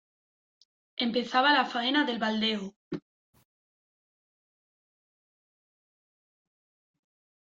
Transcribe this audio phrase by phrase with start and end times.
[0.95, 2.73] empezaba la faena del baldeo.